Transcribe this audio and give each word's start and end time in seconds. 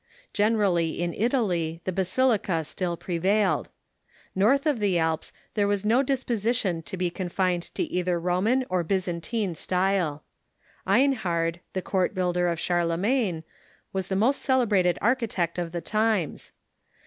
Gener 0.33 0.65
ally 0.65 0.95
in 0.97 1.13
Italy 1.13 1.79
the 1.83 1.91
basilica 1.91 2.63
still 2.63 2.97
prevailed. 2.97 3.69
North 4.33 4.65
of 4.65 4.79
the 4.79 4.97
Alps 4.97 5.31
there 5.53 5.67
was 5.67 5.85
no 5.85 6.01
disposition 6.01 6.81
to 6.81 6.97
be 6.97 7.11
confined 7.11 7.61
to 7.75 7.83
either 7.83 8.19
Roman 8.19 8.65
or 8.67 8.83
Byzantine 8.83 9.53
style. 9.53 10.23
Einhard, 10.87 11.59
the 11.73 11.83
court 11.83 12.15
builder 12.15 12.47
of 12.47 12.59
Charlemagne, 12.59 13.43
was 13.93 14.07
the 14.07 14.15
most 14.15 14.41
celebrated 14.41 14.97
architect 15.03 15.59
of 15.59 15.71
the 15.71 15.81
times. 15.81 16.51